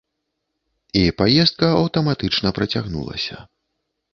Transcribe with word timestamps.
І 1.01 1.03
паездка 1.19 1.69
аўтаматычна 1.81 2.53
працягнулася. 2.59 3.35